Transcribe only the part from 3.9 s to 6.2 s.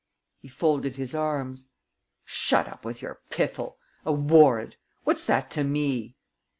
A warrant! What's that to me?"